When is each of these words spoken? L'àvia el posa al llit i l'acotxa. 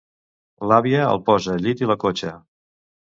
L'àvia 0.69 1.03
el 1.09 1.21
posa 1.27 1.51
al 1.57 1.61
llit 1.65 1.83
i 1.85 1.91
l'acotxa. 1.91 2.33